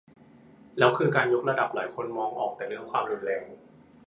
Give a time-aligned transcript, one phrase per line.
[0.77, 3.41] แล้วคือการยกระดับหลายคนมองออกแต่เรื่องความรุนแรง